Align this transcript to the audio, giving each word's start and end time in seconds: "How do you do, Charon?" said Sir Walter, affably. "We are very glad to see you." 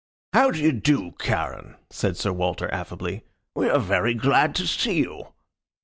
"How 0.33 0.49
do 0.49 0.59
you 0.59 0.71
do, 0.71 1.13
Charon?" 1.21 1.75
said 1.91 2.17
Sir 2.17 2.33
Walter, 2.33 2.67
affably. 2.73 3.23
"We 3.53 3.69
are 3.69 3.77
very 3.77 4.15
glad 4.15 4.55
to 4.55 4.65
see 4.65 4.97
you." 4.97 5.27